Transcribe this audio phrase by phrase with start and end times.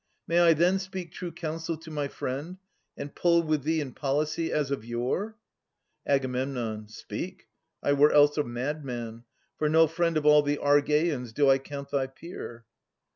[0.27, 2.57] May I then speak true counsel to my friend,
[2.97, 5.37] And pull with thee in policy as of yore?
[6.07, 6.23] Ag.
[6.89, 7.47] Speak.
[7.83, 9.25] I were else a madman;
[9.59, 12.65] for no friend Of all the Argeians do I count thy peer.